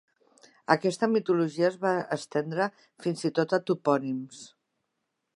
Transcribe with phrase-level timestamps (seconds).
[0.75, 2.67] Aquesta mitologia es va estendre
[3.05, 4.41] fins i tot a topònims.